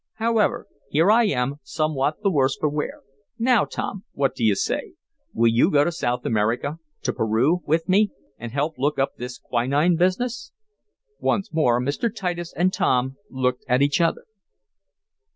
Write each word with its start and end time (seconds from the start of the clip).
However, 0.15 0.65
here 0.89 1.11
I 1.11 1.25
am, 1.25 1.57
somewhat 1.61 2.23
the 2.23 2.31
worse 2.31 2.57
for 2.59 2.67
wear. 2.67 3.03
Now 3.37 3.65
Tom, 3.65 4.03
what 4.13 4.33
do 4.33 4.43
you 4.43 4.55
say? 4.55 4.93
Will 5.31 5.51
you 5.51 5.69
go 5.69 5.83
to 5.83 5.91
South 5.91 6.25
America 6.25 6.79
to 7.03 7.13
Peru 7.13 7.61
with 7.67 7.87
me, 7.87 8.09
and 8.39 8.51
help 8.51 8.79
look 8.79 8.97
up 8.97 9.17
this 9.17 9.37
Quinine 9.37 9.97
business?" 9.97 10.53
Once 11.19 11.53
more 11.53 11.79
Mr. 11.79 12.11
Titus 12.11 12.51
and 12.57 12.73
Tom 12.73 13.17
looked 13.29 13.63
at 13.67 13.83
each 13.83 14.01
other. 14.01 14.25